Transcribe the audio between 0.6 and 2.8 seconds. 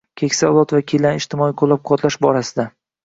vakillarini ijtimoiy qo‘llab-quvvatlash borasida